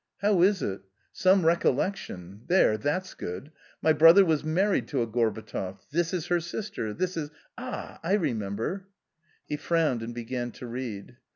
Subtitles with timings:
[0.23, 0.81] "How is it?—
[1.23, 3.51] some recollection— there, that's good—
[3.83, 8.85] my brother was_ married to a Gorbatov; this is_htf.sistfav, thisj§==a"hl 1 rememberT'
[9.47, 11.17] V Hefrowned and began to read.